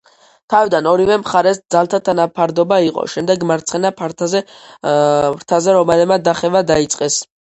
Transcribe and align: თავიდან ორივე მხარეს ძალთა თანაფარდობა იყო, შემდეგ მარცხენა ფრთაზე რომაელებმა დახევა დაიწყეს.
თავიდან 0.51 0.87
ორივე 0.91 1.17
მხარეს 1.23 1.59
ძალთა 1.75 1.99
თანაფარდობა 2.09 2.79
იყო, 2.87 3.03
შემდეგ 3.17 3.45
მარცხენა 3.51 3.91
ფრთაზე 3.99 5.75
რომაელებმა 5.77 6.19
დახევა 6.29 6.65
დაიწყეს. 6.75 7.21